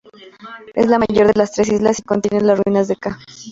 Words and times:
Es 0.73 0.87
la 0.87 0.97
mayor 0.97 1.27
de 1.27 1.33
las 1.37 1.51
tres 1.51 1.71
islas 1.71 1.99
y 1.99 2.01
contiene 2.01 2.41
las 2.43 2.57
ruinas 2.59 2.87
de 2.87 2.95
ca. 2.95 3.19